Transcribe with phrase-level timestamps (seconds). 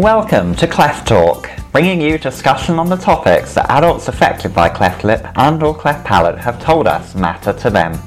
[0.00, 5.04] Welcome to Cleft Talk, bringing you discussion on the topics that adults affected by cleft
[5.04, 7.98] lip and or cleft palate have told us matter to them.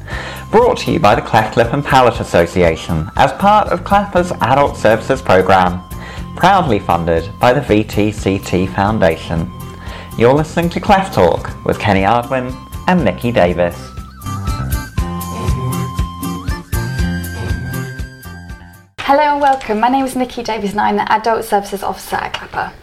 [0.49, 4.75] Brought to you by the Cleft Lip and Palate Association as part of CLAPA's Adult
[4.75, 5.87] Services Programme,
[6.35, 9.47] proudly funded by the VTCT Foundation.
[10.17, 12.55] You're listening to Cleft Talk with Kenny Ardwin
[12.87, 13.92] and Nicky Davis.
[19.15, 19.79] Hello and welcome.
[19.79, 22.73] My name is Nicky Davies and I'm the Adult Services Officer at CLAPA.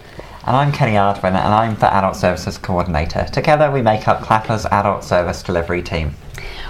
[0.46, 3.26] And I'm Kenny Ardwin and I'm the Adult Services Coordinator.
[3.32, 6.14] Together we make up CLAPA's Adult Service Delivery Team.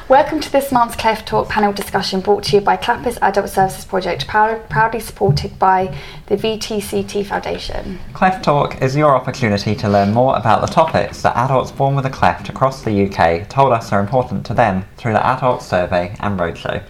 [0.09, 3.85] Welcome to this month's Cleft Talk panel discussion brought to you by CLAPA's Adult Services
[3.85, 5.95] Project, proud, proudly supported by
[6.29, 7.99] the VTCT Foundation.
[8.15, 12.07] Cleft Talk is your opportunity to learn more about the topics that adults born with
[12.07, 16.17] a cleft across the UK told us are important to them through the Adult Survey
[16.21, 16.83] and Roadshow.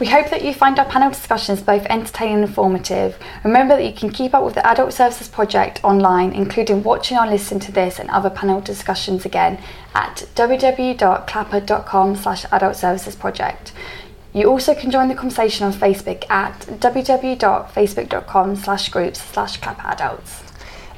[0.00, 3.18] We hope that you find our panel discussions both entertaining and informative.
[3.44, 7.26] Remember that you can keep up with the Adult Services Project online, including watching or
[7.26, 9.62] listening to this and other panel discussions again
[9.94, 13.74] at www.clapa.com slash adult services project.
[14.32, 20.50] You also can join the conversation on Facebook at www.facebook.com slash groups slash clapperadults.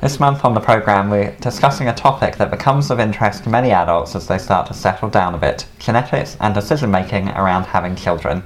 [0.03, 3.71] This month on the programme, we're discussing a topic that becomes of interest to many
[3.71, 7.95] adults as they start to settle down a bit genetics and decision making around having
[7.95, 8.43] children.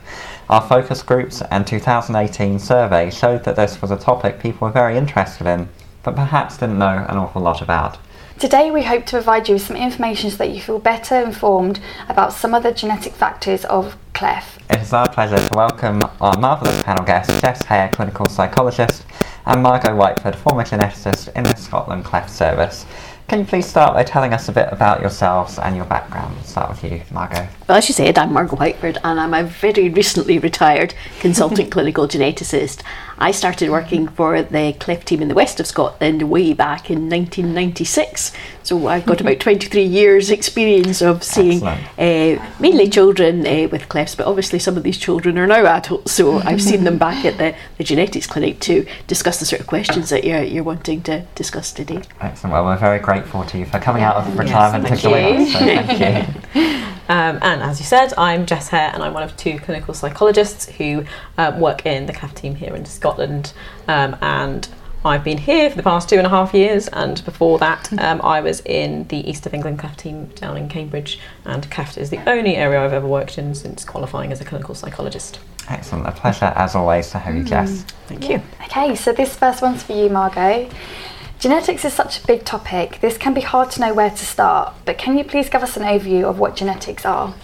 [0.49, 4.97] Our focus groups and 2018 survey showed that this was a topic people were very
[4.97, 5.69] interested in,
[6.05, 7.99] but perhaps didn't know an awful lot about.
[8.39, 11.81] Today, we hope to provide you with some information so that you feel better informed
[12.09, 14.61] about some of the genetic factors of cleft.
[14.71, 19.05] It is our pleasure to welcome our marvellous panel guests, Jess Hare, clinical psychologist,
[19.47, 22.87] and Margo Whiteford, former geneticist in the Scotland Cleft Service.
[23.29, 26.37] Can you please start by telling us a bit about yourselves and your background?
[26.37, 27.49] Let's start with you, Margo.
[27.69, 32.07] Well, as you said, I'm Margo Whiteford and I'm a very recently retired consultant clinical
[32.07, 32.83] geneticist.
[33.19, 37.09] I started working for the cleft team in the west of Scotland way back in
[37.09, 38.33] 1996.
[38.63, 44.15] So I've got about 23 years' experience of seeing uh, mainly children uh, with clefts,
[44.15, 46.13] but obviously some of these children are now adults.
[46.13, 49.67] So I've seen them back at the, the genetics clinic to discuss the sort of
[49.67, 52.03] questions that you're, you're wanting to discuss today.
[52.21, 52.53] Excellent.
[52.53, 55.53] Well, we're very grateful to you for coming out of retirement yes, to join us.
[55.53, 56.87] So thank you.
[57.09, 60.67] Um, and as you said, I'm Jess Hare, and I'm one of two clinical psychologists
[60.67, 61.05] who
[61.39, 63.06] um, work in the cleft team here in Scotland.
[63.89, 64.69] Um, and
[65.05, 68.21] I've been here for the past two and a half years, and before that, um,
[68.23, 71.21] I was in the East of England cleft team down in Cambridge.
[71.45, 74.75] And cleft is the only area I've ever worked in since qualifying as a clinical
[74.75, 75.39] psychologist.
[75.69, 76.07] Excellent.
[76.07, 77.83] A pleasure, as always, to have you, Jess.
[78.07, 78.43] Thank you.
[78.65, 80.69] Okay, so this first one's for you, Margo.
[81.39, 84.75] Genetics is such a big topic, this can be hard to know where to start,
[84.87, 87.35] but can you please give us an overview of what genetics are?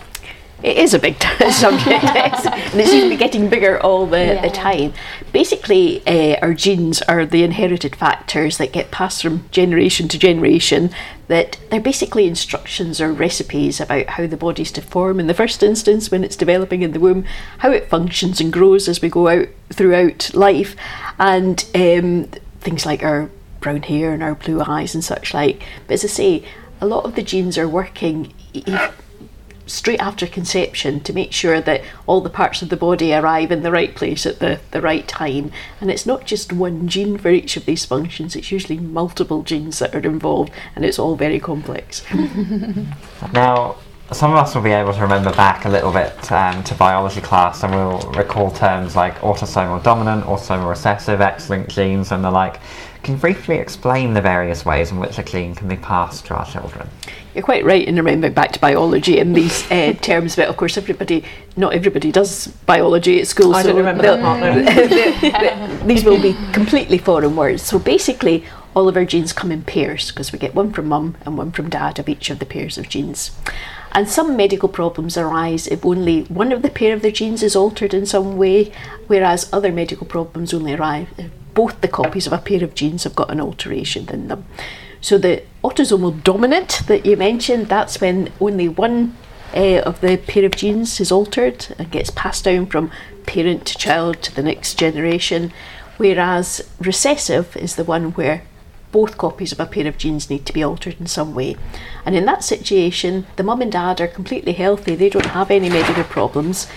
[0.62, 4.42] It is a big subject, and it seems to be getting bigger all the, yeah.
[4.42, 4.92] the time.
[5.32, 10.90] Basically, uh, our genes are the inherited factors that get passed from generation to generation.
[11.26, 15.62] That they're basically instructions or recipes about how the body's to form in the first
[15.62, 17.24] instance when it's developing in the womb,
[17.58, 20.76] how it functions and grows as we go out throughout life,
[21.18, 22.28] and um,
[22.60, 23.30] things like our
[23.60, 25.62] brown hair and our blue eyes and such like.
[25.86, 26.44] But as I say,
[26.80, 28.32] a lot of the genes are working
[29.72, 33.62] straight after conception to make sure that all the parts of the body arrive in
[33.62, 35.50] the right place at the, the right time.
[35.80, 39.78] And it's not just one gene for each of these functions, it's usually multiple genes
[39.78, 42.04] that are involved, and it's all very complex.
[43.32, 43.76] now,
[44.12, 47.22] some of us will be able to remember back a little bit um, to biology
[47.22, 52.60] class and we'll recall terms like autosomal dominant, autosomal recessive, X-linked genes and the like.
[53.02, 56.36] Can you briefly explain the various ways in which a gene can be passed to
[56.36, 56.88] our children?
[57.34, 60.78] You're quite right in remembering back to biology and these uh, terms, but of course,
[60.78, 61.24] everybody,
[61.56, 63.56] not everybody does biology at school.
[63.56, 65.86] I so don't remember that part.
[65.88, 67.62] these will be completely foreign words.
[67.62, 68.44] So basically,
[68.76, 71.50] all of our genes come in pairs because we get one from mum and one
[71.50, 73.32] from dad of each of the pairs of genes.
[73.90, 77.56] And some medical problems arise if only one of the pair of the genes is
[77.56, 78.72] altered in some way,
[79.08, 83.04] whereas other medical problems only arise if both the copies of a pair of genes
[83.04, 84.44] have got an alteration in them.
[85.00, 89.16] So the autosomal dominant that you mentioned, that's when only one
[89.54, 92.90] uh, of the pair of genes is altered and gets passed down from
[93.26, 95.52] parent to child to the next generation.
[95.96, 98.44] Whereas recessive is the one where
[98.92, 101.56] both copies of a pair of genes need to be altered in some way.
[102.04, 105.70] And in that situation, the mum and dad are completely healthy, they don't have any
[105.70, 106.68] medical problems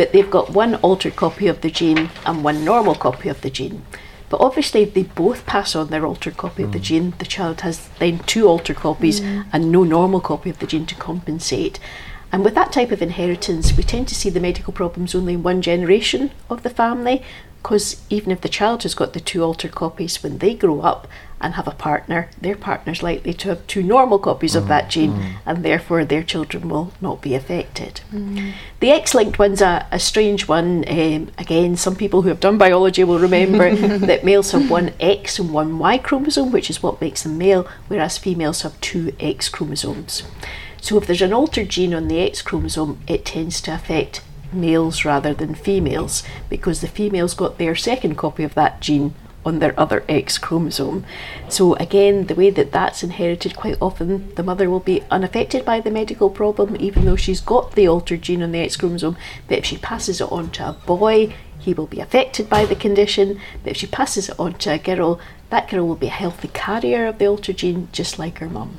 [0.00, 3.50] but they've got one altered copy of the gene and one normal copy of the
[3.50, 3.82] gene.
[4.30, 6.64] But obviously, if they both pass on their altered copy mm.
[6.64, 6.84] of the mm.
[6.84, 9.44] gene, the child has then two altered copies mm.
[9.52, 11.78] and no normal copy of the gene to compensate.
[12.32, 15.42] And with that type of inheritance, we tend to see the medical problems only in
[15.42, 17.22] one generation of the family,
[17.62, 21.08] because even if the child has got the two altered copies when they grow up
[21.40, 24.90] and have a partner, their partner's likely to have two normal copies of that mm.
[24.90, 25.32] gene, mm.
[25.46, 28.00] and therefore their children will not be affected.
[28.12, 28.52] Mm.
[28.80, 30.84] The X linked one's a, a strange one.
[30.88, 35.38] Um, again, some people who have done biology will remember that males have one X
[35.38, 39.48] and one Y chromosome, which is what makes them male, whereas females have two X
[39.48, 40.22] chromosomes.
[40.82, 44.22] So if there's an altered gene on the X chromosome, it tends to affect
[44.52, 49.14] males rather than females because the females got their second copy of that gene
[49.44, 51.04] on their other X chromosome.
[51.48, 55.80] So again, the way that that's inherited, quite often the mother will be unaffected by
[55.80, 59.16] the medical problem, even though she's got the altered gene on the X chromosome.
[59.48, 62.74] But if she passes it on to a boy, he will be affected by the
[62.74, 63.40] condition.
[63.62, 65.20] But if she passes it on to a girl,
[65.50, 68.78] that girl will be a healthy carrier of the altered gene, just like her mum.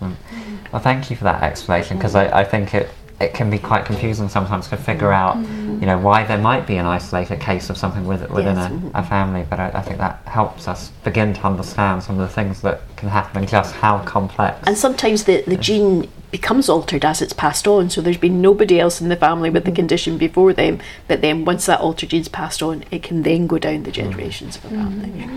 [0.00, 2.90] Well, thank you for that explanation because I, I think it
[3.24, 5.22] it can be quite confusing sometimes to figure mm.
[5.22, 5.80] out, mm.
[5.80, 8.70] you know, why there might be an isolated case of something with, within Yes.
[8.70, 8.96] a, mm-hmm.
[8.96, 9.44] a family.
[9.48, 12.82] But I, I think that helps us begin to understand some of the things that
[12.96, 14.58] can happen and just how complex.
[14.66, 18.80] And sometimes the, the gene becomes altered as it's passed on, so there's been nobody
[18.80, 19.76] else in the family with the mm.
[19.76, 23.58] condition before them, but then once that altered gene's passed on, it can then go
[23.58, 25.28] down the generations of a family.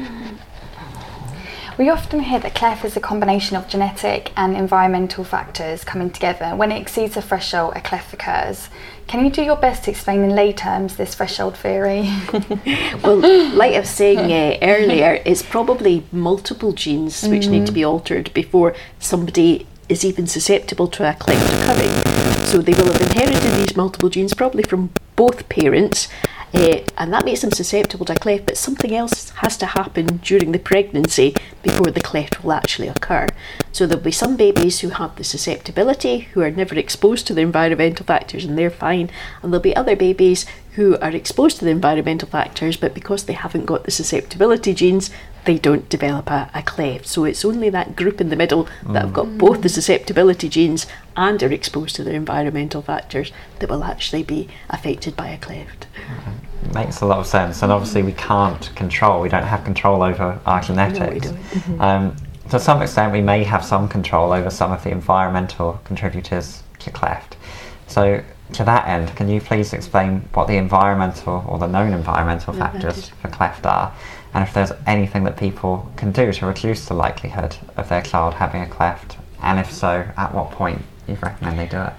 [1.78, 6.56] We often hear that cleft is a combination of genetic and environmental factors coming together.
[6.56, 8.70] When it exceeds a threshold, a cleft occurs.
[9.06, 12.10] Can you do your best to explain in lay terms this threshold theory?
[13.04, 13.18] Well,
[13.54, 18.34] like I was saying uh, earlier, it's probably multiple genes which need to be altered
[18.34, 22.46] before somebody is even susceptible to a cleft occurring.
[22.48, 26.08] So they will have inherited these multiple genes probably from both parents.
[26.54, 30.18] Uh, and that makes them susceptible to a cleft, but something else has to happen
[30.18, 33.28] during the pregnancy before the cleft will actually occur.
[33.72, 37.42] So there'll be some babies who have the susceptibility, who are never exposed to the
[37.42, 39.10] environmental factors and they're fine,
[39.42, 43.34] and there'll be other babies who are exposed to the environmental factors, but because they
[43.34, 45.10] haven't got the susceptibility genes,
[45.48, 47.08] they don't develop a, a cleft.
[47.08, 50.86] So it's only that group in the middle that have got both the susceptibility genes
[51.16, 55.88] and are exposed to the environmental factors that will actually be affected by a cleft.
[56.74, 57.64] makes a lot of sense.
[57.64, 59.22] And obviously, we can't control.
[59.22, 61.30] We don't have control over our genetics.
[61.30, 61.82] don't.
[61.82, 62.16] Um,
[62.50, 66.92] to some extent, we may have some control over some of the environmental contributors to
[66.92, 67.38] cleft.
[67.88, 68.22] So,
[68.54, 73.10] to that end, can you please explain what the environmental or the known environmental factors
[73.22, 73.94] for cleft are,
[74.34, 78.36] and if there's anything that people can do to reduce the likelihood of their child
[78.36, 81.94] having a cleft, and if so, at what point you recommend they do it?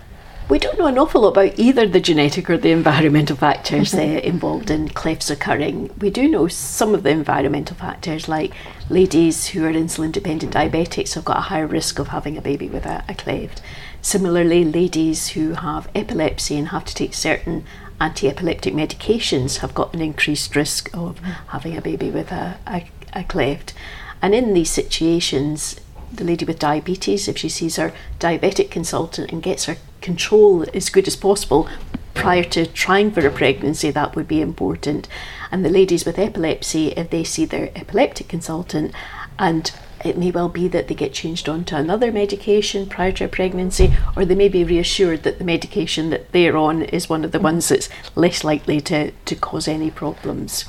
[0.49, 3.99] We don't know an awful lot about either the genetic or the environmental factors uh,
[4.25, 5.91] involved in clefts occurring.
[6.01, 8.55] We do know some of the environmental factors, like
[8.89, 12.71] ladies who are insulin dependent diabetics have got a higher risk of having a baby
[12.71, 13.61] with a, a cleft.
[14.01, 17.65] Similarly, ladies who have epilepsy and have to take certain
[18.01, 21.19] anti epileptic medications have got an increased risk of
[21.49, 23.75] having a baby with a, a, a cleft.
[24.23, 25.81] And in these situations,
[26.13, 30.91] the lady with diabetes, if she sees her diabetic consultant and gets her control as
[30.91, 31.69] good as possible
[32.15, 35.09] prior to trying for a pregnancy, that would be important.
[35.51, 38.93] And the ladies with epilepsy, if they see their epileptic consultant
[39.39, 39.73] and
[40.05, 43.29] it may well be that they get changed on to another medication prior to a
[43.29, 47.33] pregnancy, or they may be reassured that the medication that they're on is one of
[47.33, 50.65] the ones that's less likely to, to cause any problems.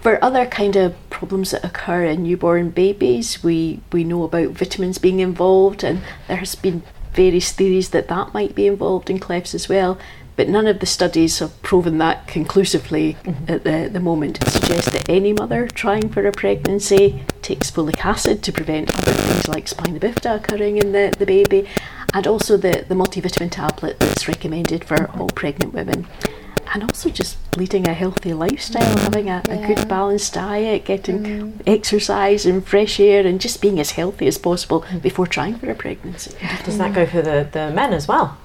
[0.00, 4.98] For other kind of problems that occur in newborn babies, we, we know about vitamins
[4.98, 6.82] being involved, and there has been
[7.12, 9.98] various theories that that might be involved in clefts as well.
[10.34, 13.52] But none of the studies have proven that conclusively mm-hmm.
[13.52, 14.42] at the, the moment.
[14.42, 19.12] It suggests that any mother trying for a pregnancy takes folic acid to prevent other
[19.12, 21.68] things like spina bifida occurring in the, the baby,
[22.14, 26.06] and also the, the multivitamin tablet that's recommended for all pregnant women.
[26.74, 29.00] And also just leading a healthy lifestyle, mm.
[29.00, 31.62] having a, a good balanced diet, getting mm.
[31.66, 35.02] exercise and fresh air, and just being as healthy as possible mm.
[35.02, 36.34] before trying for a pregnancy.
[36.64, 38.38] Does that go for the, the men as well?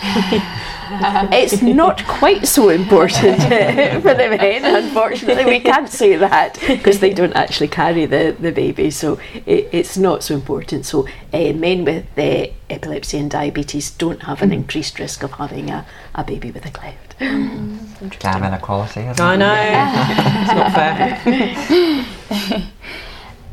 [1.32, 3.42] it's not quite so important
[4.02, 5.44] for the men, unfortunately.
[5.44, 9.96] We can't say that because they don't actually carry the, the baby, so it, it's
[9.96, 10.86] not so important.
[10.86, 15.70] So, uh, men with uh, epilepsy and diabetes don't have an increased risk of having
[15.70, 17.18] a, a baby with a cleft.
[17.18, 19.00] Damn inequality.
[19.00, 19.54] Isn't I know.
[20.42, 21.20] it's not fair.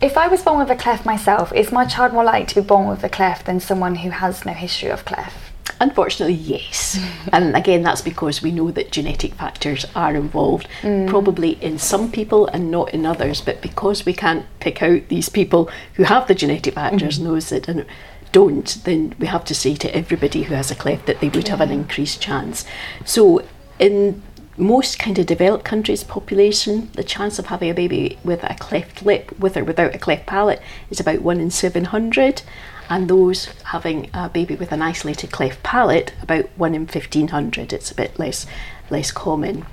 [0.02, 2.68] if I was born with a cleft myself, is my child more likely to be
[2.68, 5.45] born with a cleft than someone who has no history of cleft?
[5.82, 7.00] Unfortunately, yes.
[7.34, 11.08] and again, that's because we know that genetic factors are involved, mm.
[11.08, 13.42] probably in some people and not in others.
[13.42, 17.34] But because we can't pick out these people who have the genetic factors and mm-hmm.
[17.34, 17.88] those that
[18.32, 21.48] don't- then we have to say to everybody who has a cleft that they would
[21.48, 22.66] have an increased chance.
[23.06, 23.46] So,
[23.80, 24.22] in
[24.58, 29.04] most kind of developed countries' population, the chance of having a baby with a cleft
[29.04, 32.42] lip, with or without a cleft palate, is about one in 700.
[32.90, 37.74] And those having a baby with an isolated cleft palate, about one in 1500.
[37.74, 38.46] It's a bit less,
[38.90, 39.66] less common.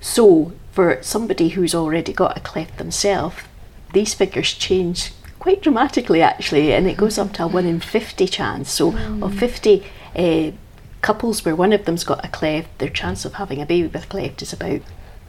[0.00, 3.36] So, for somebody who's already got a cleft themselves,
[3.92, 8.26] these figures change quite dramatically actually, and it goes up to a 1 in 50
[8.28, 8.70] chance.
[8.70, 9.84] So, of 50
[10.16, 10.50] uh,
[11.02, 14.08] couples where one of them's got a cleft, their chance of having a baby with
[14.08, 14.80] cleft is about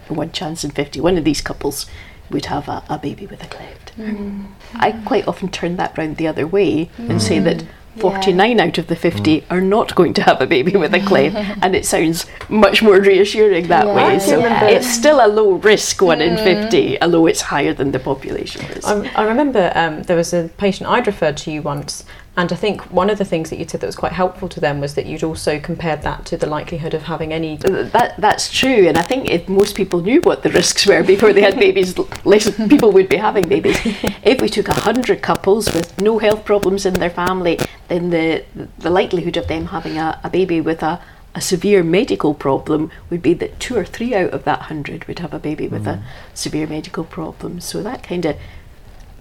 [0.07, 0.99] one chance in 50.
[1.01, 1.85] One of these couples
[2.33, 3.95] would have a, a baby with a cleft.
[3.97, 4.47] Mm.
[4.75, 7.45] I quite often turn that round the other way and say mm.
[7.45, 7.63] that
[7.97, 9.43] 49 out of the 50 mm.
[9.51, 12.99] are not going to have a baby with a cleft, and it sounds much more
[12.99, 13.95] reassuring that Yeah.
[13.95, 14.19] way.
[14.19, 14.65] So Yeah.
[14.65, 18.87] it's still a low risk, 1 in 50, although it's higher than the population risk.
[18.87, 22.03] I, I remember um, there was a patient I'd referred to you once,
[22.35, 24.59] and I think one of the things that you said that was quite helpful to
[24.59, 27.57] them was that you'd also compared that to the likelihood of having any.
[27.57, 31.31] That that's true, and I think if most people knew what the risks were before
[31.31, 33.79] they had babies, less people would be having babies.
[34.23, 38.43] If we took hundred couples with no health problems in their family, then the
[38.79, 41.01] the likelihood of them having a, a baby with a
[41.35, 45.19] a severe medical problem would be that two or three out of that hundred would
[45.19, 46.03] have a baby with a mm.
[46.33, 47.59] severe medical problem.
[47.59, 48.37] So that kind of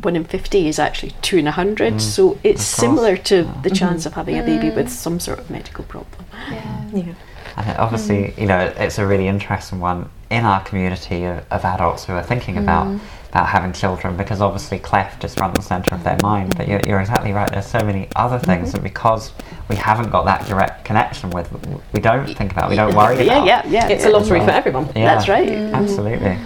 [0.01, 1.95] one in 50 is actually two in a hundred.
[1.95, 2.01] Mm.
[2.01, 3.75] So it's similar to the mm-hmm.
[3.75, 4.77] chance of having a baby mm.
[4.77, 6.25] with some sort of medical problem.
[6.51, 6.89] Yeah.
[6.93, 7.15] Yeah.
[7.57, 8.39] And it obviously, mm.
[8.41, 12.23] you know, it's a really interesting one in our community of, of adults who are
[12.23, 13.01] thinking about
[13.33, 16.55] about having children because obviously cleft is front and centre of their mind.
[16.55, 17.51] But you're, you're exactly right.
[17.51, 18.45] There's so many other mm-hmm.
[18.45, 19.33] things that because
[19.71, 21.51] we haven't got that direct connection with,
[21.95, 23.47] we don't think about, we don't worry Yeah, about.
[23.47, 23.71] yeah, yeah.
[23.71, 23.89] Yeah.
[23.89, 24.11] It's yeah.
[24.11, 24.87] a lottery for everyone.
[24.95, 25.15] Yeah.
[25.15, 25.49] That's right.
[25.49, 26.37] Absolutely.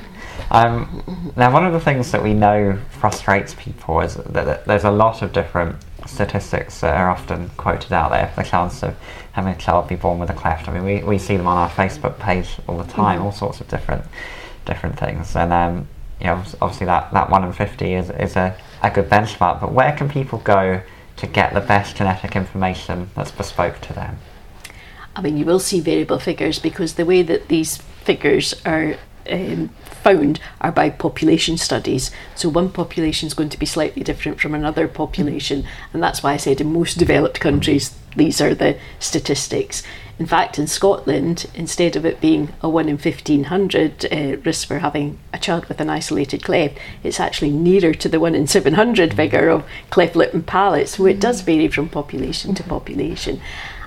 [0.50, 4.84] Um, now, one of the things that we know frustrates people is that that there's
[4.84, 5.76] a lot of different
[6.06, 8.94] statistics that are often quoted out there for the chance of
[9.32, 10.68] having a child be born with a cleft.
[10.68, 13.60] I mean, we, we see them on our Facebook page all the time, all sorts
[13.60, 14.04] of different
[14.64, 15.34] different things.
[15.34, 15.88] And um,
[16.20, 19.60] you know, obviously that, that one in fifty is is a, a good benchmark.
[19.60, 20.80] But where can people go
[21.16, 24.18] to get the best genetic information that's bespoke to them?
[25.16, 28.96] I mean, you will see variable figures because the way that these figures are
[29.30, 32.10] um, found are by population studies.
[32.34, 36.32] So one population is going to be slightly different from another population, and that's why
[36.32, 39.82] I said in most developed countries these are the statistics.
[40.18, 44.78] In fact, in Scotland, instead of it being a 1 in 1500 uh, risk for
[44.78, 49.14] having a child with an isolated cleft, it's actually nearer to the 1 in 700
[49.14, 50.88] figure of cleft lip and palate.
[50.88, 53.42] So it does vary from population to population.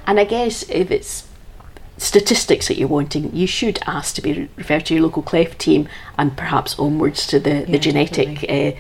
[0.05, 1.28] And I guess if it's
[1.99, 5.87] statistics that you're wanting, you should ask to be referred to your local cleft team
[6.17, 8.71] and perhaps onwards to the, the genetic uh,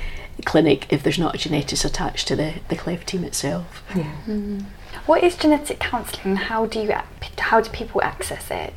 [0.45, 3.83] clinic if there's not a geneticist attached to the, the cleft team itself.
[3.95, 4.03] Yeah.
[4.25, 4.59] Mm-hmm.
[5.05, 6.35] What is genetic counselling?
[6.35, 6.93] How do you
[7.37, 8.73] how do people access it?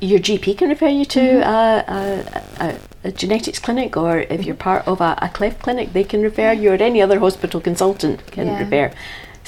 [0.00, 2.62] Your GP can refer you to mm-hmm.
[2.62, 2.68] a, a,
[3.04, 4.62] a, a genetics clinic, or if you're mm-hmm.
[4.62, 8.26] part of a, a cleft clinic, they can refer you, or any other hospital consultant
[8.30, 8.58] can Yeah.
[8.60, 8.94] refer.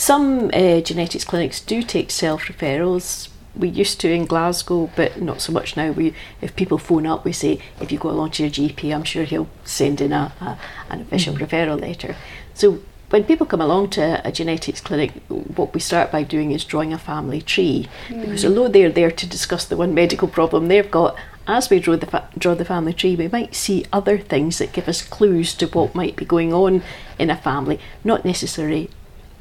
[0.01, 3.29] Some uh, genetics clinics do take self referrals.
[3.55, 5.91] We used to in Glasgow, but not so much now.
[5.93, 9.05] We, if people phone up, we say, if you go along to your GP, I'm
[9.05, 12.17] sure he'll send in a, a an official referral letter.
[12.55, 12.81] So
[13.11, 16.95] when people come along to a genetics clinic, what we start by doing is drawing
[16.95, 17.87] a family tree.
[18.09, 21.15] Because although they're there to discuss the one medical problem they've got,
[21.47, 24.73] as we draw the fa- draw the family tree, we might see other things that
[24.73, 26.83] give us clues to what might be going on
[27.19, 27.79] in a family.
[28.03, 28.89] Not necessarily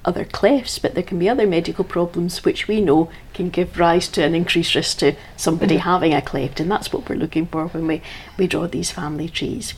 [0.09, 4.07] other clefts, but there can be other medical problems which we know can give rise
[4.09, 5.89] to an increased risk to somebody mm-hmm.
[5.89, 8.01] having a cleft, and that's what we're looking for when we,
[8.37, 9.75] we draw these family trees.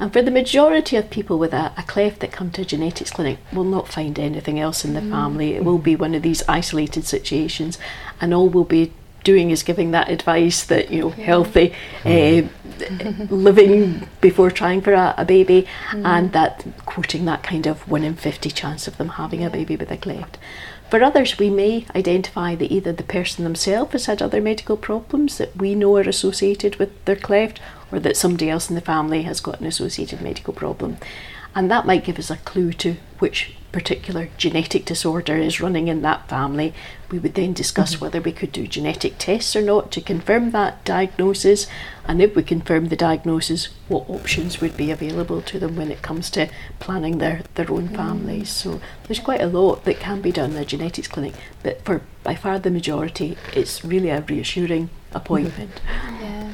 [0.00, 3.10] And for the majority of people with a, a cleft that come to a genetics
[3.10, 5.12] clinic, will not find anything else in the mm-hmm.
[5.12, 5.54] family.
[5.54, 7.78] It will be one of these isolated situations,
[8.20, 8.92] and all we'll be
[9.24, 12.42] doing is giving that advice that you know healthy uh,
[13.30, 18.14] living before trying for a, a baby, and that quoting that kind of one in
[18.14, 20.38] fifty chance of them having a baby with a cleft.
[20.90, 25.38] For others, we may identify that either the person themselves has had other medical problems
[25.38, 29.22] that we know are associated with their cleft, or that somebody else in the family
[29.22, 30.98] has got an associated medical problem.
[31.54, 36.02] And that might give us a clue to which particular genetic disorder is running in
[36.02, 36.72] that family.
[37.10, 38.04] We would then discuss mm-hmm.
[38.04, 41.66] whether we could do genetic tests or not to confirm that diagnosis.
[42.06, 46.02] And if we confirm the diagnosis, what options would be available to them when it
[46.02, 47.96] comes to planning their, their own mm.
[47.96, 48.50] families.
[48.50, 51.34] So there's quite a lot that can be done in a genetics clinic,
[51.64, 55.80] but for by far the majority, it's really a reassuring appointment.
[56.20, 56.52] Yeah.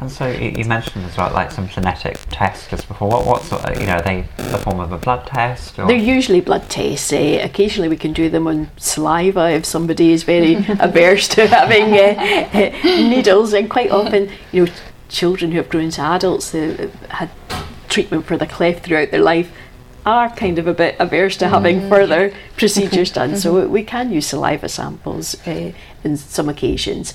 [0.00, 3.08] And so you, mentioned as well, like some genetic tests just before.
[3.08, 5.76] What, what sort of, you know, are they the form of a blood test?
[5.76, 5.88] Or?
[5.88, 7.12] They're usually blood tests.
[7.12, 11.94] Uh, occasionally, we can do them on saliva if somebody is very averse to having
[11.94, 13.52] uh, needles.
[13.52, 14.72] And quite often, you know,
[15.08, 17.30] children who have grown to adults that had
[17.88, 19.50] treatment for the cleft throughout their life
[20.06, 21.88] are kind of a bit averse to having Mm.
[21.88, 23.36] further procedures done.
[23.36, 25.72] So we can use saliva samples uh,
[26.04, 27.14] in some occasions.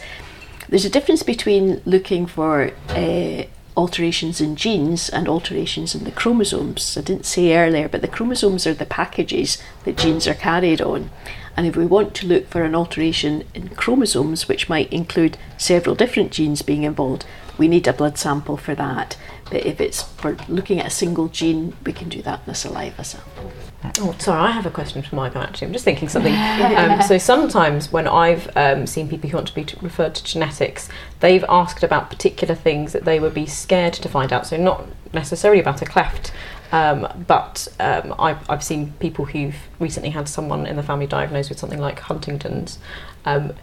[0.73, 3.43] There's a difference between looking for uh,
[3.77, 6.97] alterations in genes and alterations in the chromosomes.
[6.97, 11.11] I didn't say earlier, but the chromosomes are the packages that genes are carried on.
[11.55, 15.93] And if we want to look for an alteration in chromosomes, which might include several
[15.93, 17.23] different genes being involved,
[17.59, 19.15] we need a blood sample for that.
[19.51, 22.55] But if it's for looking at a single gene, we can do that in a
[22.55, 23.51] saliva sample.
[23.99, 25.67] Oh, sorry, I have a question for Michael actually.
[25.67, 26.33] I'm just thinking something.
[26.77, 30.23] um, so sometimes when I've um, seen people who want to be t- referred to
[30.23, 34.47] genetics, they've asked about particular things that they would be scared to find out.
[34.47, 36.31] So not necessarily about a cleft,
[36.71, 41.49] um, but um, I've, I've seen people who've recently had someone in the family diagnosed
[41.49, 42.79] with something like Huntington's.
[43.25, 43.53] Um,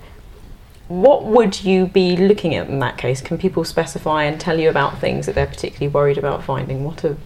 [0.89, 3.21] what would you be looking at in that case?
[3.21, 6.85] Can people specify and tell you about things that they're particularly worried about finding?
[6.85, 7.17] What are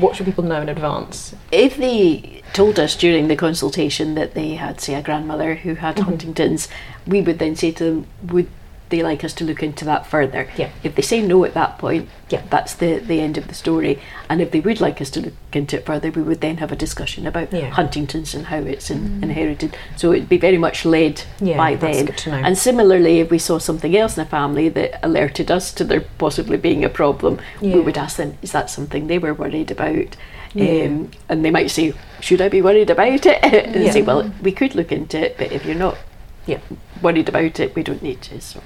[0.00, 1.34] what should people know in advance?
[1.50, 5.96] If they told us during the consultation that they had, say, a grandmother who had
[5.96, 6.06] mm-hmm.
[6.06, 6.68] Huntington's,
[7.06, 8.48] we would then say to them, would
[8.88, 10.48] they like us to look into that further?
[10.56, 10.70] Yeah.
[10.82, 12.42] If they say no at that point, Yeah.
[12.50, 14.00] that's the, the end of the story.
[14.28, 16.72] And if they would like us to look into it further, we would then have
[16.72, 17.70] a discussion about Yeah.
[17.70, 19.76] Huntington's and how it's in, inherited.
[19.96, 22.06] So it'd be very much led Yeah, by that's them.
[22.06, 22.36] good to know.
[22.44, 26.04] And similarly, if we saw something else in the family that alerted us to there
[26.18, 27.74] possibly being a problem, Yeah.
[27.76, 30.16] we would ask them, is that something they were worried about?
[30.54, 30.84] Yeah.
[30.86, 33.38] Um, and they might say, should I be worried about it?
[33.44, 33.90] and Yeah.
[33.90, 35.98] say, well, we could look into it, but if you're not
[36.46, 36.60] Yeah.
[37.02, 38.40] worried about it, we don't need to.
[38.40, 38.62] So.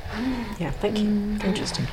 [0.58, 1.08] Yeah, thank you.
[1.42, 1.86] Interesting.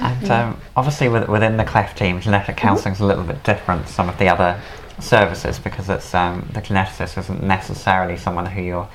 [0.00, 3.86] And um, obviously, with, within the cleft team, genetic counselling is a little bit different
[3.86, 4.60] to some of the other
[4.98, 8.88] services because it's um, the geneticist isn't necessarily someone who you're,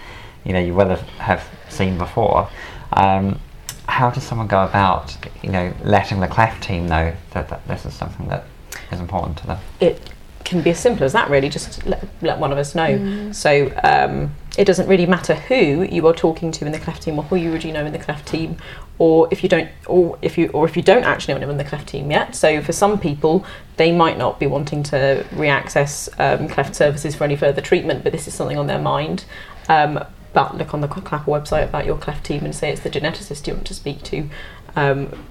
[0.43, 2.49] you know, you will have, have seen before.
[2.93, 3.39] Um,
[3.87, 7.85] how does someone go about, you know, letting the cleft team know that, that this
[7.85, 8.43] is something that
[8.91, 9.59] is important to them?
[9.79, 10.01] It
[10.43, 11.49] can be as simple as that, really.
[11.49, 13.31] Just let, let one of us know.
[13.31, 17.19] So um, it doesn't really matter who you are talking to in the cleft team,
[17.19, 18.57] or who you already know in the cleft team,
[18.97, 21.63] or if you don't, or if you, or if you don't actually know anyone in
[21.63, 22.35] the cleft team yet.
[22.35, 23.45] So for some people,
[23.77, 28.11] they might not be wanting to reaccess um, cleft services for any further treatment, but
[28.11, 29.25] this is something on their mind.
[29.69, 32.89] Um, but look on the CLAPA website about your cleft team and say it's the
[32.89, 34.29] geneticist you want to speak to.
[34.75, 35.25] Um,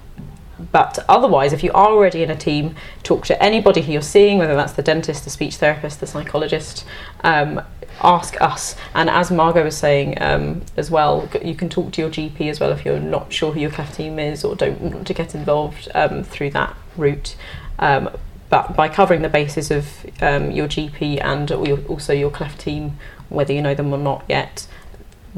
[0.71, 4.37] but otherwise, if you are already in a team, talk to anybody who you're seeing,
[4.37, 6.85] whether that's the dentist, the speech therapist, the psychologist.
[7.23, 7.61] Um,
[8.01, 8.75] ask us.
[8.93, 12.59] And as Margo was saying um, as well, you can talk to your GP as
[12.59, 15.33] well if you're not sure who your cleft team is or don't want to get
[15.33, 17.35] involved um, through that route.
[17.79, 18.09] Um,
[18.49, 21.51] but by covering the basis of um, your GP and
[21.87, 22.97] also your cleft team,
[23.29, 24.67] whether you know them or not yet,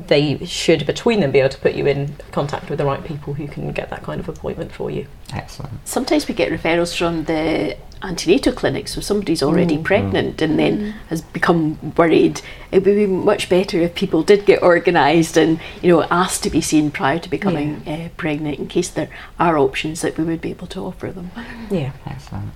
[0.07, 3.33] they should between them be able to put you in contact with the right people
[3.33, 5.07] who can get that kind of appointment for you.
[5.33, 5.87] Excellent.
[5.87, 11.21] Sometimes we get referrals from the antenatal clinic, so somebody's already pregnant and then has
[11.21, 12.41] become worried.
[12.71, 16.49] It would be much better if people did get organised and you know asked to
[16.49, 20.41] be seen prior to becoming uh, pregnant, in case there are options that we would
[20.41, 21.31] be able to offer them.
[21.69, 21.91] Yeah.
[22.05, 22.51] Excellent.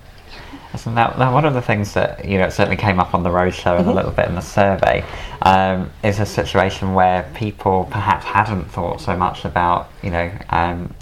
[0.74, 0.96] Excellent.
[0.96, 3.78] Now, now, one of the things that you know certainly came up on the roadshow
[3.78, 5.04] and a little bit in the survey
[5.42, 10.92] um, is a situation where people perhaps hadn't thought so much about you know um,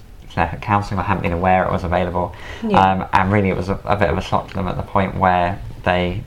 [0.60, 2.80] counselling or hadn't been aware it was available, Yeah.
[2.80, 4.82] um, and really it was a, a bit of a shock to them at the
[4.82, 6.22] point where they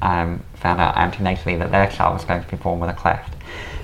[0.00, 3.35] um, found out antenatally that their child was going to be born with a cleft.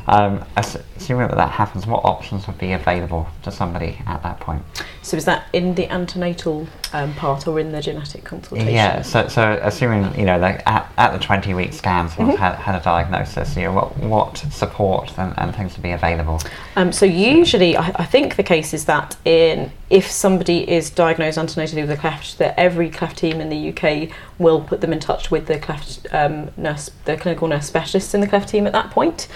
[0.07, 4.41] Um, ass- assuming that that happens, what options would be available to somebody at that
[4.41, 4.63] point?
[5.03, 8.73] So is that in the antenatal um, part or in the genetic consultation?
[8.73, 12.55] Yeah, so, so assuming, you know, like at, at the 20 week scan, someone's had,
[12.57, 16.41] had a diagnosis, you know, what, what support and, and things would be available?
[16.77, 21.37] Um, so usually, I, I think the case is that in if somebody is diagnosed
[21.37, 24.99] antenatally with a cleft, that every cleft team in the UK will put them in
[24.99, 28.73] touch with the cleft um, nurse, the clinical nurse specialists in the cleft team at
[28.73, 29.29] that point.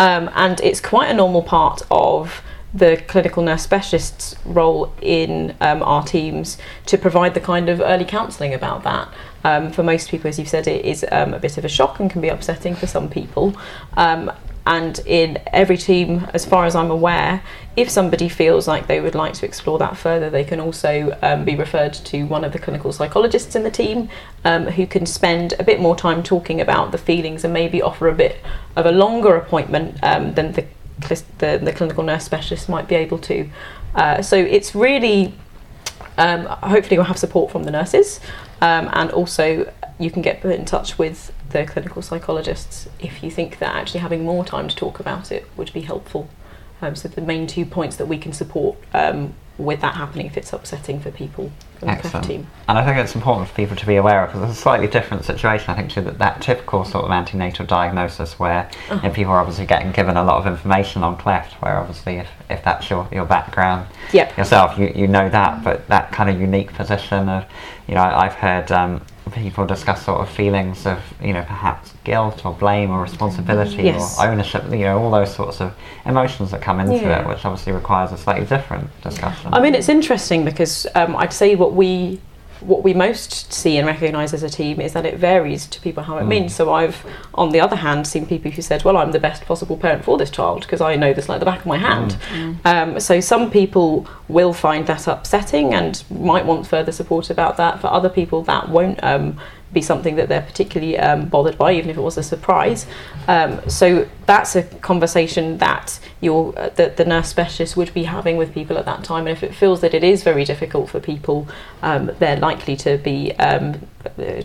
[0.00, 2.40] Um, and it's quite a normal part of
[2.72, 8.06] the clinical nurse specialist's role in um, our teams to provide the kind of early
[8.06, 9.08] counselling about that.
[9.44, 12.00] Um, for most people, as you've said, it is um, a bit of a shock
[12.00, 13.54] and can be upsetting for some people.
[13.98, 14.32] Um,
[14.66, 17.42] and in every team, as far as I'm aware,
[17.76, 21.44] if somebody feels like they would like to explore that further, they can also um,
[21.44, 24.08] be referred to one of the clinical psychologists in the team
[24.44, 28.08] um, who can spend a bit more time talking about the feelings and maybe offer
[28.08, 28.36] a bit
[28.76, 30.64] of a longer appointment um, than the,
[31.38, 33.48] the, the clinical nurse specialist might be able to.
[33.94, 35.32] Uh, so it's really
[36.18, 36.44] Um,
[36.74, 38.20] hopefully, we'll have support from the nurses,
[38.60, 43.30] um, and also you can get put in touch with the clinical psychologists if you
[43.30, 46.28] think that actually having more time to talk about it would be helpful.
[46.82, 50.38] Um, so the main two points that we can support um, with that happening if
[50.38, 52.26] it's upsetting for people from the Excellent.
[52.26, 52.46] team.
[52.68, 54.86] And I think it's important for people to be aware of because it's a slightly
[54.86, 55.70] different situation.
[55.70, 59.40] I think to that, that typical sort of antenatal diagnosis where you know, people are
[59.40, 63.06] obviously getting given a lot of information on cleft, where obviously if, if that's your,
[63.12, 64.38] your background Yep.
[64.38, 67.44] yourself, you, you know that, but that kind of unique position of,
[67.86, 72.44] you know, I've heard um, people discuss sort of feelings of, you know, perhaps guilt
[72.44, 74.18] or blame or responsibility Yes.
[74.18, 77.20] or ownership, you know, all those sorts of emotions that come into Yeah.
[77.20, 79.52] it, which obviously requires a slightly different discussion.
[79.52, 82.20] I mean, it's interesting because um, I'd say what we
[82.60, 86.02] what we most see and recognise as a team is that it varies to people
[86.02, 86.28] how it Mm.
[86.28, 86.54] means.
[86.54, 89.76] So I've, on the other hand, seen people who said, "Well, I'm the best possible
[89.76, 92.16] parent for this child because I know this like the back of my hand."
[92.64, 97.80] Um, so some people will find that upsetting and might want further support about that.
[97.80, 99.02] For other people, that won't.
[99.02, 99.36] Um,
[99.72, 102.86] be something that they're particularly um, bothered by, even if it was a surprise.
[103.28, 108.36] Um, so that's a conversation that your uh, the, the nurse specialist would be having
[108.36, 109.26] with people at that time.
[109.26, 111.46] And if it feels that it is very difficult for people,
[111.82, 113.86] um, they're likely to be um,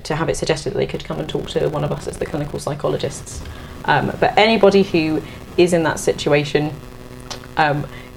[0.04, 2.18] to have it suggested that they could come and talk to one of us as
[2.18, 3.44] the clinical psychologists.
[3.86, 5.22] Um, but anybody who
[5.58, 6.74] is in that situation.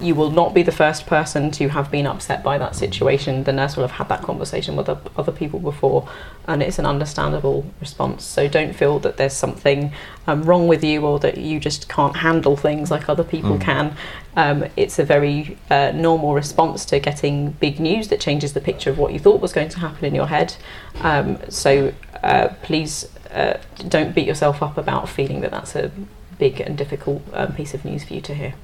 [0.00, 3.44] You will not be the first person to have been upset by that situation.
[3.44, 6.08] The nurse will have had that conversation with other people before,
[6.46, 8.24] and it's an understandable response.
[8.24, 9.92] So don't feel that there's something
[10.26, 13.60] um, wrong with you or that you just can't handle things like other people Mm.
[13.60, 13.96] can.
[14.36, 18.90] Um, it's a very uh, normal response to getting big news that changes the picture
[18.90, 20.54] of what you thought was going to happen in your head.
[21.00, 23.58] Um, so uh, please uh,
[23.88, 25.90] don't beat yourself up about feeling that that's a
[26.38, 28.54] big and difficult um, piece of news for you to hear.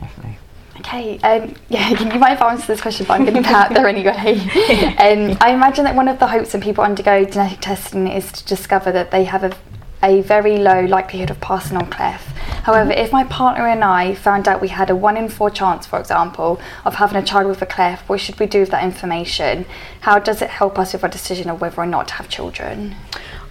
[0.00, 0.38] Definitely.
[0.80, 3.54] Okay, um, yeah, you might have answered this question, but I'm going to put it
[3.54, 4.40] out there anyway.
[5.00, 8.44] Um, I imagine that one of the hopes when people undergo genetic testing is to
[8.44, 9.56] discover that they have a,
[10.02, 12.36] a very low likelihood of passing on cleft.
[12.64, 15.86] However, if my partner and I found out we had a one in four chance,
[15.86, 18.84] for example, of having a child with a cleft, what should we do with that
[18.84, 19.64] information?
[20.00, 22.94] How does it help us with our decision of whether or not to have children?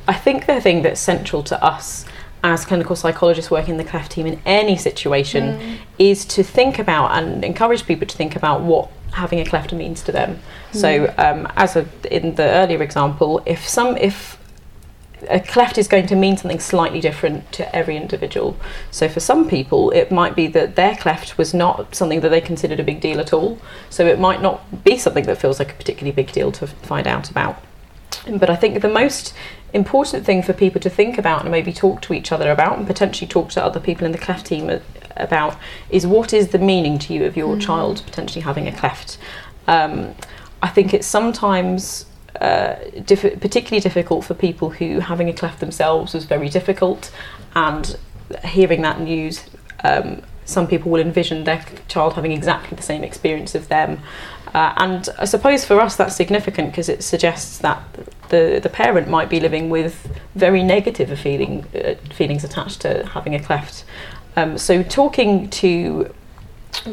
[0.07, 2.05] I think the thing that's central to us
[2.43, 7.12] as clinical psychologists working in the cleft team in any situation is to think about
[7.12, 10.39] and encourage people to think about what having a cleft means to them.
[10.71, 14.38] So, um, as a, in the earlier example, if some if
[15.28, 18.58] a cleft is going to mean something slightly different to every individual.
[18.91, 22.41] So for some people, it might be that their cleft was not something that they
[22.41, 23.60] considered a big deal at all.
[23.89, 27.08] So it might not be something that feels like a particularly big deal to find
[27.08, 27.62] out about.
[28.32, 29.34] But I think the most
[29.73, 32.88] important thing for people to think about and maybe talk to each other about and
[32.88, 34.82] potentially talk to other people in the cleft team
[35.17, 35.58] about
[35.89, 39.17] is what is the meaning to you of your child potentially having a cleft.
[39.67, 40.15] Um,
[40.62, 42.05] I think it's sometimes
[42.41, 47.12] uh, diff- particularly difficult for people who having a cleft themselves was very difficult,
[47.55, 47.97] and
[48.43, 49.45] hearing that news,
[49.84, 54.01] um, some people will envision their child having exactly the same experience of them.
[54.53, 57.81] Uh, and I suppose for us that's significant because it suggests that
[58.29, 63.35] the, the parent might be living with very negative feeling, uh, feelings attached to having
[63.35, 63.85] a cleft.
[64.35, 66.13] Um, so talking to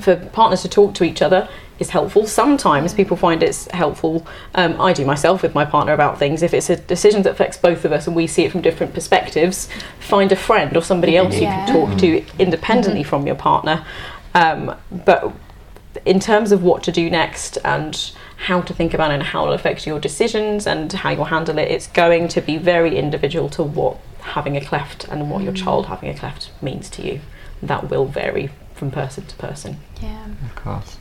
[0.01, 2.27] for partners to talk to each other is helpful.
[2.27, 4.27] Sometimes people find it's helpful.
[4.55, 6.43] Um, I do myself with my partner about things.
[6.43, 8.95] If it's a decision that affects both of us and we see it from different
[8.95, 9.69] perspectives,
[10.01, 13.85] find a friend or somebody else you can talk to independently from your partner.
[14.35, 15.33] Um, but
[16.05, 19.43] in terms of what to do next and how to think about it and how
[19.43, 23.49] it'll affect your decisions and how you'll handle it, it's going to be very individual
[23.51, 27.21] to what having a cleft and what your child having a cleft means to you.
[27.62, 29.79] That will vary from person to person.
[30.03, 30.27] Yeah.
[30.45, 30.99] Of course.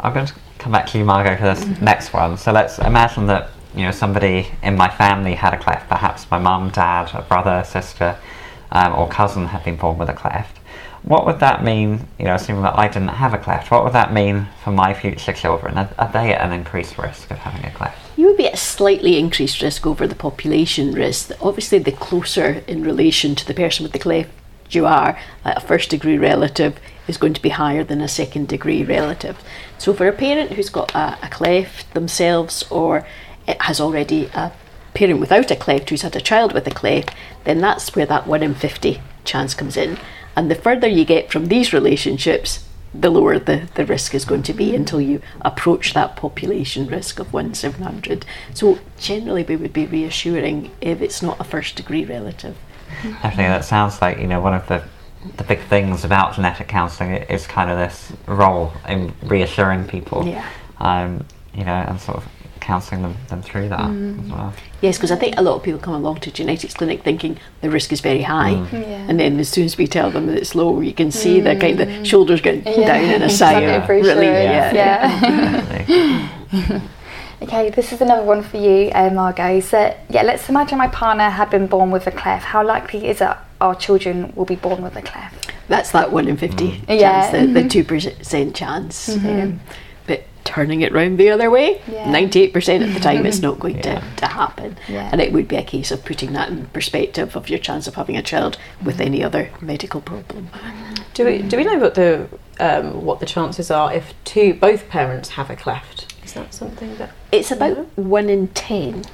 [0.00, 1.84] I'm going to come back to you, Margo, for this Mm-hmm.
[1.84, 2.36] next one.
[2.36, 5.88] So let's imagine that you know somebody in my family had a cleft.
[5.88, 8.16] Perhaps my mum, dad, a brother, sister,
[8.72, 10.58] um, or cousin had been born with a cleft.
[11.02, 12.08] What would that mean?
[12.18, 14.92] You know, assuming that I didn't have a cleft, what would that mean for my
[14.92, 15.78] future children?
[15.78, 17.98] Are, are they at an increased risk of having a cleft?
[18.18, 21.30] You would be at a slightly increased risk over the population risk.
[21.40, 24.30] Obviously, the closer in relation to the person with the cleft
[24.74, 28.82] you are, a first degree relative is going to be higher than a second degree
[28.82, 29.38] relative.
[29.78, 33.06] So, for a parent who's got a, a cleft themselves or
[33.46, 34.52] it has already a
[34.94, 38.26] parent without a cleft who's had a child with a cleft, then that's where that
[38.26, 39.98] 1 in 50 chance comes in.
[40.34, 44.42] And the further you get from these relationships, the lower the, the risk is going
[44.44, 44.76] to be mm-hmm.
[44.76, 48.24] until you approach that population risk of 1 700.
[48.54, 52.56] So generally we would be reassuring if it's not a first degree relative.
[53.02, 54.82] Definitely, that sounds like you know one of the
[55.36, 60.26] the big things about genetic counselling is kind of this role in reassuring people.
[60.26, 60.48] Yeah.
[60.78, 62.28] Um, you know, and sort of
[62.60, 64.22] counselling them, them through that mm.
[64.24, 64.52] as well.
[64.82, 67.70] Yes, because I think a lot of people come along to genetics clinic thinking the
[67.70, 68.72] risk is very high, mm.
[68.72, 69.06] Yeah.
[69.08, 71.44] and then as soon as we tell them that it's low, you can see mm.
[71.44, 74.24] the kind of shoulders getting down in a sigh Something of pretty relief.
[74.24, 74.72] Yeah.
[75.78, 76.88] yeah.
[77.40, 77.68] Definitely.
[77.68, 79.60] Okay, this is another one for you, uh, Margo.
[79.60, 82.44] So, yeah, let's imagine my partner had been born with a cleft.
[82.46, 85.52] How likely is it our children will be born with a cleft?
[85.68, 87.00] That's that one in fifty Mm.
[87.00, 87.30] Yeah.
[87.30, 89.08] chance, the, the two percent chance.
[89.08, 89.60] Um,
[90.06, 92.08] but turning it round the other way, Yeah.
[92.10, 94.00] ninety-eight percent of the time, it's not going Yeah.
[94.00, 94.76] to, to happen.
[94.88, 95.08] Yeah.
[95.10, 97.96] And it would be a case of putting that in perspective of your chance of
[97.96, 100.48] having a child with any other medical problem.
[101.14, 102.28] Do we do we know what the
[102.60, 106.14] um, what the chances are if two both parents have a cleft?
[106.36, 109.04] Is that something that It's about one in ten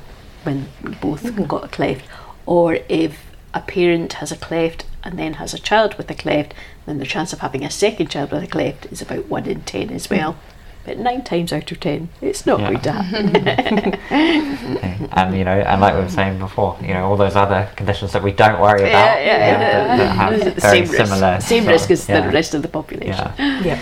[0.42, 0.66] when
[1.00, 1.44] both Mm-hmm.
[1.44, 2.04] got a cleft,
[2.46, 6.52] or if a parent has a cleft and then has a child with a cleft,
[6.86, 9.60] then the chance of having a second child with a cleft is about one in
[9.62, 10.36] ten as well.
[10.84, 12.66] But nine times out of ten, it's not Yeah.
[12.70, 13.98] going to happen.
[15.12, 18.10] And you know, and like we were saying before, you know, all those other conditions
[18.12, 21.06] that we don't worry about, yeah, yeah, you know, that, that have the very same
[21.06, 23.30] similar, risk, same risk of- as yeah, the rest of the population.
[23.38, 23.62] Yeah.
[23.62, 23.78] yeah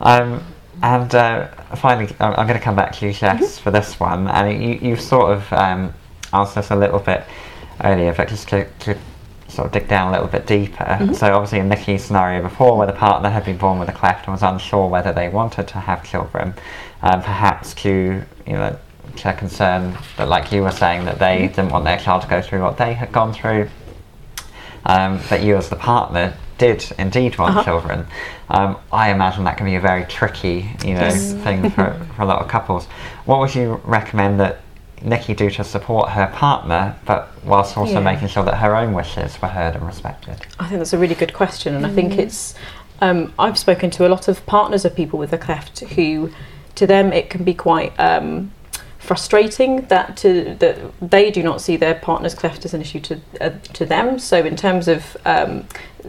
[0.00, 0.44] Um,
[0.84, 4.28] and uh, finally, I'm, I'm going to come back to you, Jess, for this one.
[4.28, 5.94] And you, you've sort of um,
[6.34, 7.24] answered this a little bit
[7.82, 8.94] earlier, but just to, to
[9.48, 10.84] sort of dig down a little bit deeper.
[11.14, 14.26] So, obviously, in Nicky's scenario before, where the partner had been born with a cleft
[14.26, 16.52] and was unsure whether they wanted to have children,
[17.00, 18.78] um, perhaps to you know
[19.16, 22.42] to concern that, like you were saying, that they didn't want their child to go
[22.42, 23.70] through what they had gone through
[24.84, 27.64] um, that you as the partner did indeed want Uh-huh.
[27.64, 28.06] children.
[28.48, 31.32] Um, I imagine that can be a very tricky, you know, Yes.
[31.44, 32.86] thing for, for a lot of couples.
[33.24, 34.60] What would you recommend that
[35.02, 38.00] Nicky do to support her partner, but whilst also Yeah.
[38.00, 40.36] making sure that her own wishes were heard and respected?
[40.58, 42.54] I think that's a really good question, and I think it's.
[43.02, 46.30] Um, I've spoken to a lot of partners of people with a cleft who,
[46.76, 48.52] to them, it can be quite um,
[48.98, 53.20] frustrating that to that they do not see their partner's cleft as an issue to
[53.40, 54.18] uh, to them.
[54.18, 55.66] So in terms of um,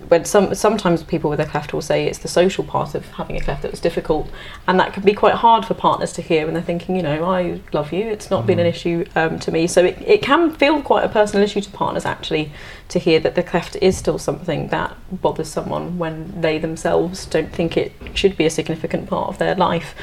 [0.07, 3.35] when some sometimes people with a cleft will say it's the social part of having
[3.37, 4.29] a cleft that was difficult,
[4.67, 7.23] and that can be quite hard for partners to hear when they're thinking, you know,
[7.25, 8.03] I love you.
[8.03, 9.67] It's not been an issue um, to me.
[9.67, 12.51] So it, it can feel quite a personal issue to partners actually
[12.89, 17.51] to hear that the cleft is still something that bothers someone when they themselves don't
[17.51, 19.95] think it should be a significant part of their life.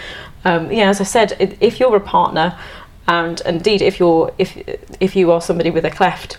[0.44, 2.58] Um, yeah, as I said, if you're a partner,
[3.08, 4.56] and indeed if you're if
[5.00, 6.38] if you are somebody with a cleft,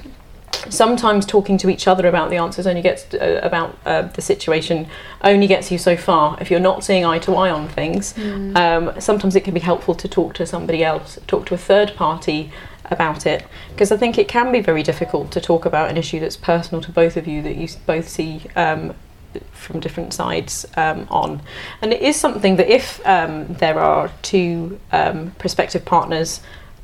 [0.70, 4.88] sometimes talking to each other about the answers only gets uh, about uh, the situation
[5.24, 6.38] only gets you so far.
[6.39, 8.18] If you're not seeing eye to eye on things
[8.56, 11.96] um, sometimes it can be helpful to talk to somebody else talk to a third
[11.96, 12.52] party
[12.94, 13.46] about it.
[13.72, 16.82] Because I think it can be very difficult to talk about an issue that's personal
[16.82, 18.94] to both of you that you both see um,
[19.52, 21.42] from different sides um, on.
[21.82, 26.42] And it is something that if um, there are two um, prospective partners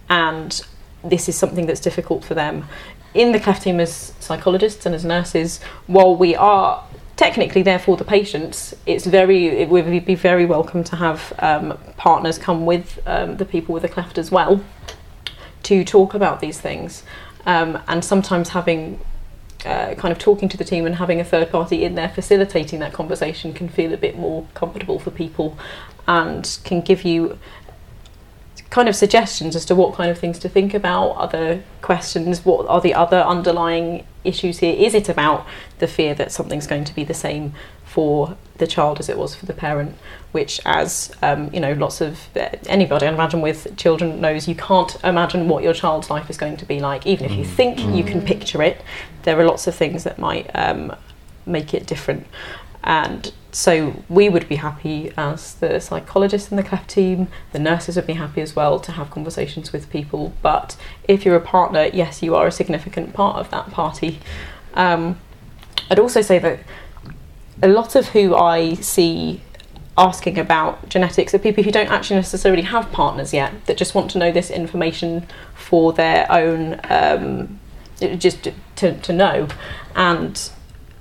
[0.09, 0.61] and
[1.03, 2.67] this is something that's difficult for them,
[3.13, 6.83] in the cleft team as psychologists and as nurses, while we are
[7.15, 11.77] technically there for the patients, it's very it would be very welcome to have um,
[11.97, 14.63] partners come with um, the people with a cleft as well
[15.63, 17.03] to talk about these things.
[17.45, 18.99] Um, and sometimes having
[19.65, 22.79] uh, kind of talking to the team and having a third party in there facilitating
[22.79, 25.57] that conversation can feel a bit more comfortable for people
[26.07, 27.37] and can give you
[28.69, 32.67] kind of suggestions as to what kind of things to think about, other questions, what
[32.67, 34.75] are the other underlying issues here?
[34.75, 35.45] Is it about
[35.79, 37.53] the fear that something's going to be the same
[37.83, 39.95] for the child as it was for the parent?
[40.31, 44.55] Which, as um, you know, lots of uh, anybody, I imagine, with children knows you
[44.55, 47.07] can't imagine what your child's life is going to be like.
[47.07, 48.81] Even if you think you can picture it,
[49.23, 50.95] there are lots of things that might um,
[51.47, 52.27] make it different.
[52.83, 57.95] And so we would be happy as the psychologist in the cleft team, the nurses
[57.95, 60.33] would be happy as well to have conversations with people.
[60.41, 64.19] But if you're a partner, yes, you are a significant part of that party.
[64.75, 65.19] Um,
[65.89, 66.59] I'd also say that
[67.61, 69.41] a lot of who I see
[69.97, 74.09] asking about genetics are people who don't actually necessarily have partners yet, that just want
[74.11, 77.59] to know this information for their own, um,
[78.17, 79.47] just to, to know.
[79.95, 80.49] And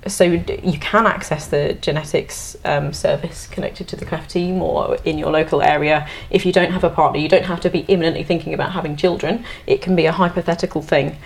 [0.07, 5.17] so you can access the genetics um, service connected to the cleft team or in
[5.17, 6.07] your local area.
[6.29, 8.95] If you don't have a partner you don't have to be imminently thinking about having
[8.95, 9.43] children.
[9.67, 11.17] It can be a hypothetical thing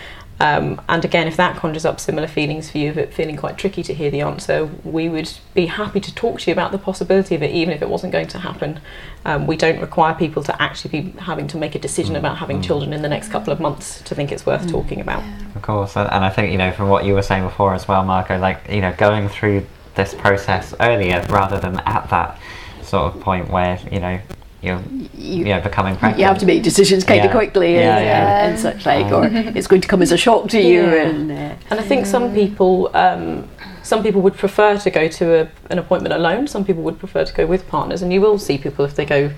[0.43, 3.58] um, and again if that conjures up similar feelings for you of it feeling quite
[3.58, 6.77] tricky to hear the answer we would be happy to talk to you about the
[6.77, 8.79] possibility of it even if it wasn't going to happen.
[9.25, 12.62] Um, we don't require people to actually be having to make a decision about having
[12.62, 15.23] children in the next couple of months to think it's worth talking about.
[15.56, 17.88] Of course, and, and I think you know from what you were saying before as
[17.88, 18.38] well, Margo.
[18.38, 22.39] Like you know, going through this process earlier rather than at that
[22.82, 24.19] sort of point where you know
[24.63, 24.82] you're
[25.13, 26.19] You- you know becoming pregnant.
[26.19, 28.45] You have to make decisions kind of quickly Yeah, and, yeah.
[28.47, 29.26] and such like, or
[29.58, 30.82] it's going to come as a shock to you.
[30.84, 31.08] Yeah.
[31.08, 31.36] And uh,
[31.69, 33.47] And I think some people, um,
[33.84, 36.47] some people would prefer to go to a, an appointment alone.
[36.47, 39.06] Some people would prefer to go with partners, and you will see people if they
[39.06, 39.32] go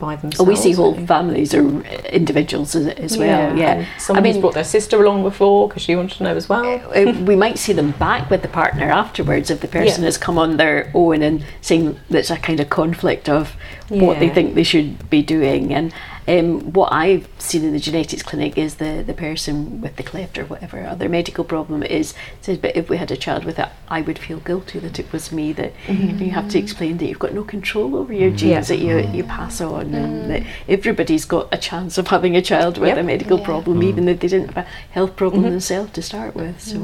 [0.00, 0.40] by themselves.
[0.40, 3.56] oh, we see whole families or individuals as, as well.
[3.56, 6.34] Yeah, and Someone I mean- brought their sister along before because she wanted to know
[6.34, 6.64] as well.
[6.96, 10.06] uh, we might see them back with the partner afterwards if the person Yeah.
[10.06, 13.54] has come on their own and saying there's a kind of conflict of
[13.88, 15.72] what they think they should be doing.
[15.74, 15.92] And
[16.30, 20.38] um, what I've seen in the genetics clinic is the, the person with the cleft
[20.38, 23.68] or whatever other medical problem is says, but if we had a child with it,
[23.88, 25.52] I would feel guilty that it was me.
[25.52, 26.22] That mm-hmm.
[26.22, 28.36] you have to explain that you've got no control over your mm-hmm.
[28.36, 30.28] genes that you you pass on, and mm-hmm.
[30.28, 32.98] that everybody's got a chance of having a child with Yep.
[32.98, 33.44] a medical Yeah.
[33.44, 36.60] problem, even if they didn't have a health problem themselves to start with.
[36.60, 36.76] So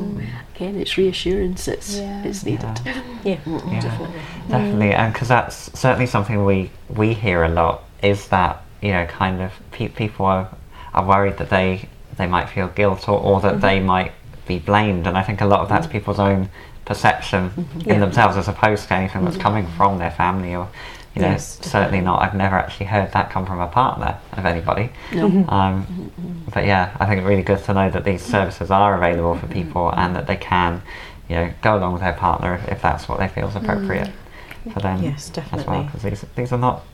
[0.55, 2.25] again, it's reassurance that's Yeah.
[2.25, 2.81] it's needed.
[3.25, 3.81] Yeah, Yeah.
[3.81, 4.21] definitely.
[4.49, 9.07] Definitely, and because that's certainly something we we hear a lot is that you know
[9.07, 10.49] kind of pe- people are
[10.95, 13.87] are worried that they they might feel guilt or, or that they mm-hmm.
[13.87, 14.13] might
[14.47, 15.93] be blamed, and I think a lot of that's mm-hmm.
[15.93, 16.49] people's own
[16.85, 17.81] perception mm-hmm.
[17.81, 17.99] in Yeah.
[17.99, 20.69] themselves as opposed to anything that's coming from their family or.
[21.15, 22.21] You know, Yes, certainly not.
[22.21, 24.91] I've never actually heard that come from a partner of anybody.
[25.15, 25.47] No.
[25.49, 26.13] Um,
[26.53, 29.47] but yeah, I think it's really good to know that these services are available for
[29.47, 30.83] people and that they can,
[31.31, 34.11] you know, go along with their partner if, if that's what they feel is appropriate
[34.75, 35.03] for them.
[35.03, 36.85] Yes, As well, because these these are not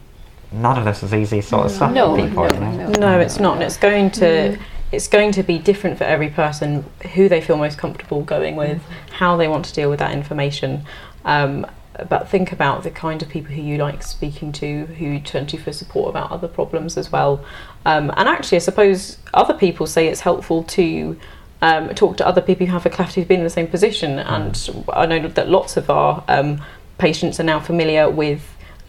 [0.53, 2.49] none of this is easy sort of stuff No, for people.
[2.49, 3.01] no, you no.
[3.01, 3.55] No, it's not.
[3.55, 4.59] And it's going to
[4.93, 6.85] it's going to be different for every person
[7.15, 10.85] who they feel most comfortable going with, how they want to deal with that information.
[11.25, 11.67] Um,
[12.09, 15.47] but think about the kind of people who you like speaking to, who you turn
[15.47, 17.43] to for support about other problems as well.
[17.87, 21.19] Um, and actually, I suppose other people say it's helpful to
[21.63, 24.19] um, talk to other people who have a cleft who've been in the same position.
[24.19, 26.63] And I know that lots of our um,
[26.99, 28.43] patients are now familiar with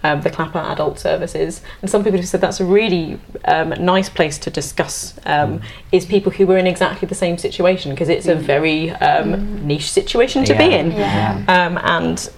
[0.04, 4.10] um, the CLAPA Adult Services, and some people have said that's a really um, nice
[4.10, 5.18] place to discuss.
[5.26, 5.62] Um,
[5.92, 9.90] is people who were in exactly the same situation because it's a very um, niche
[9.92, 11.44] situation to be in, Yeah.
[11.48, 12.30] um, and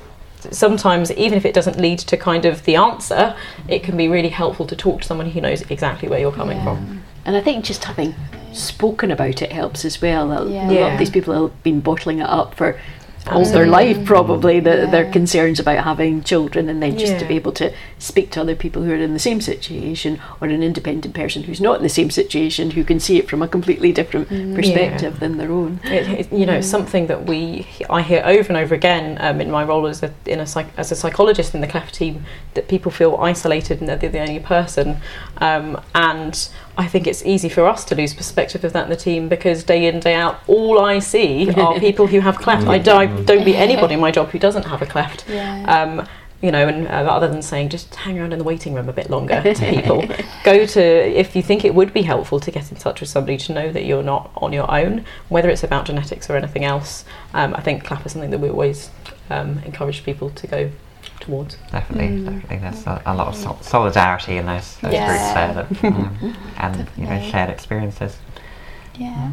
[0.51, 3.36] sometimes even if it doesn't lead to kind of the answer,
[3.67, 6.62] it can be really helpful to talk to someone who knows exactly where you're coming
[6.63, 7.01] from.
[7.25, 8.13] And I think just having
[8.54, 10.32] spoken about it helps as well.
[10.32, 10.65] A, Yeah.
[10.65, 10.93] a lot Yeah.
[10.93, 12.80] of these people have been bottling it up for
[13.27, 17.35] all their life, probably, the, their concerns about having children, and then just to be
[17.35, 21.15] able to speak to other people who are in the same situation, or an independent
[21.15, 24.27] person who's not in the same situation, who can see it from a completely different
[24.55, 25.79] perspective than their own.
[25.85, 29.49] It, it, you know, something that we I hear over and over again um, in
[29.49, 32.67] my role as a in a psych, as a psychologist in the cleft team that
[32.67, 34.97] people feel isolated and that they're the only person,
[35.38, 38.95] um, and I think it's easy for us to lose perspective of that in the
[38.95, 42.67] team because day in day out, all I see are people who have cleft.
[42.67, 45.25] I don't, don't meet anybody in my job who doesn't have a cleft.
[45.29, 45.63] Yeah.
[45.63, 46.07] Um,
[46.41, 48.93] you know, and uh, other than saying just hang around in the waiting room a
[48.93, 50.05] bit longer to people,
[50.43, 53.38] go to if you think it would be helpful to get in touch with somebody
[53.38, 57.05] to know that you're not on your own, whether it's about genetics or anything else.
[57.33, 58.91] Um, I think CLAPA is something that we always
[59.29, 60.71] um, encourage people to go
[61.25, 61.57] towards.
[61.71, 62.57] Definitely, definitely.
[62.57, 65.07] There's a, a lot of sol- solidarity in those, those Yeah.
[65.07, 68.17] groups there, that, um, and you know, shared experiences.
[68.97, 69.31] Yeah.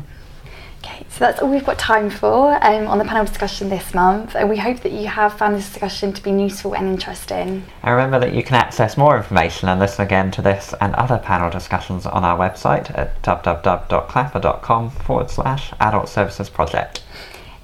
[0.84, 4.34] Okay, so that's all we've got time for um, on the panel discussion this month,
[4.34, 7.62] and we hope that you have found this discussion to be useful and interesting.
[7.84, 11.18] And remember that you can access more information and listen again to this and other
[11.18, 17.04] panel discussions on our website at www.clapa.com forward slash adult services project.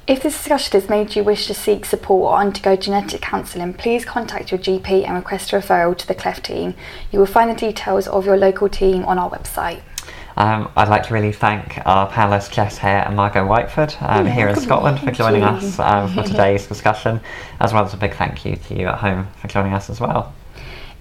[0.08, 4.06] If this discussion has made you wish to seek support or undergo genetic counselling, please
[4.06, 6.74] contact your GP and request a referral to the cleft team.
[7.12, 9.82] You will find the details of your local team on our website.
[10.38, 14.32] Um, I'd like to really thank our panellists Jess Hare and Margo Whiteford um, Yeah,
[14.32, 15.48] here in Scotland for joining you.
[15.48, 17.20] us um, for today's discussion,
[17.60, 20.00] as well as a big thank you to you at home for joining us as
[20.00, 20.32] well.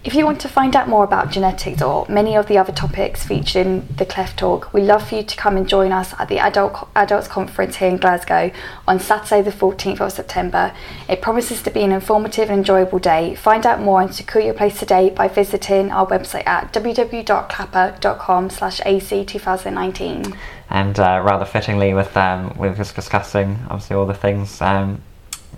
[0.03, 3.25] If you want to find out more about genetics or many of the other topics
[3.25, 6.29] featured in the Cleft Talk, we'd love for you to come and join us at
[6.29, 8.51] the Adult Adults Conference here in Glasgow
[8.87, 10.71] on Saturday, the 14th of September.
[11.09, 13.35] It promises to be an informative and enjoyable day.
[13.35, 18.79] Find out more and secure your place today by visiting our website at www.clapa.com slash
[18.85, 20.37] AC 2019.
[20.69, 25.01] And uh, rather fittingly, with um, we were just discussing obviously all the things, um,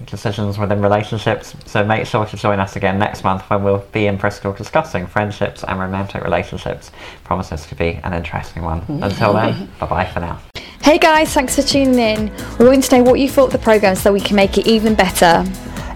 [0.06, 1.56] decisions within relationships.
[1.66, 5.08] So make sure to join us again next month when we'll be in Bristol discussing
[5.08, 6.92] friendships and romantic relationships.
[7.24, 8.82] Promises to be an interesting one.
[8.82, 9.04] Mm-hmm.
[9.04, 10.40] Until then, bye bye for now.
[10.82, 12.32] Hey guys, thanks for tuning in.
[12.58, 14.66] We want to know what you thought of the programme so we can make it
[14.66, 15.44] even better.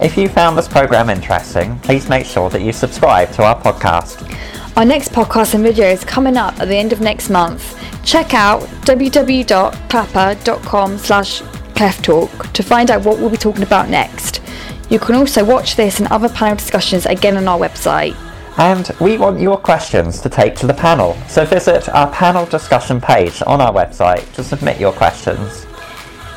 [0.01, 4.30] If you found this program interesting, please make sure that you subscribe to our podcast.
[4.76, 7.80] Our next podcast and video is coming up at the end of next month.
[8.04, 11.41] Check out www.clapa.com slash
[11.74, 14.41] clefttalk to find out what we'll be talking about next.
[14.89, 18.15] You can also watch this and other panel discussions again on our website.
[18.57, 23.01] And we want your questions to take to the panel, so visit our panel discussion
[23.01, 25.65] page on our website to submit your questions.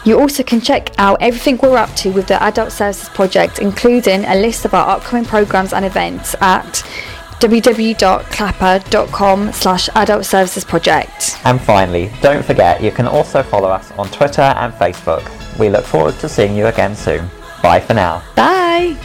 [0.06, 4.24] You also can check out everything we're up to with the Adult Services Project, including
[4.24, 6.82] a list of our upcoming programmes and events at
[7.40, 11.38] www.clapa.com slash adult services project.
[11.44, 15.22] And finally, don't forget you can also follow us on Twitter and Facebook.
[15.58, 17.28] We look forward to seeing you again soon.
[17.62, 18.22] Bye for now.
[18.36, 18.96] Bye!